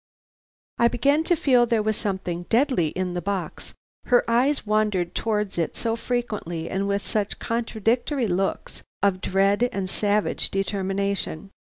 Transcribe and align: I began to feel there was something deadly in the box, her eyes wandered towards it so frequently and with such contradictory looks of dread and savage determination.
I 0.79 0.87
began 0.87 1.23
to 1.25 1.35
feel 1.35 1.67
there 1.67 1.83
was 1.83 1.95
something 1.95 2.47
deadly 2.49 2.87
in 2.87 3.13
the 3.13 3.21
box, 3.21 3.75
her 4.05 4.27
eyes 4.27 4.65
wandered 4.65 5.13
towards 5.13 5.59
it 5.59 5.77
so 5.77 5.95
frequently 5.95 6.71
and 6.71 6.87
with 6.87 7.05
such 7.05 7.37
contradictory 7.37 8.25
looks 8.25 8.81
of 9.03 9.21
dread 9.21 9.69
and 9.71 9.87
savage 9.87 10.49
determination. 10.49 11.51